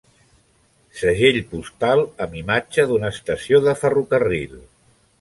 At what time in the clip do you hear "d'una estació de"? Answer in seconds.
2.93-3.79